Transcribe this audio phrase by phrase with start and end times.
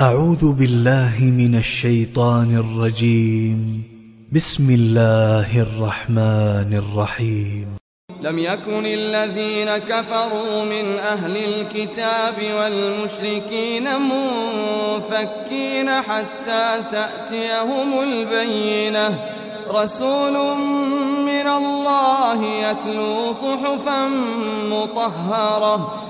[0.00, 3.82] أعوذ بالله من الشيطان الرجيم.
[4.32, 7.66] بسم الله الرحمن الرحيم.
[8.20, 19.18] لم يكن الذين كفروا من أهل الكتاب والمشركين منفكين حتى تأتيهم البينة.
[19.68, 20.56] رسول
[21.28, 24.08] من الله يتلو صحفا
[24.72, 26.09] مطهرة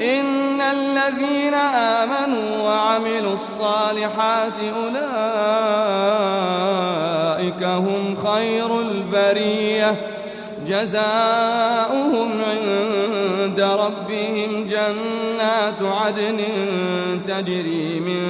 [0.00, 5.04] إن الذين آمنوا وعملوا الصالحات أولئك
[7.62, 9.96] هم خير البرية.
[10.66, 16.40] جزاؤهم عند ربهم جنات عدن
[17.26, 18.22] تجري من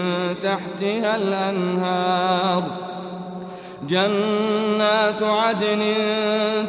[0.43, 2.63] تحتها الأنهار.
[3.89, 5.83] جنات عدن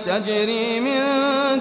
[0.06, 1.02] تجري من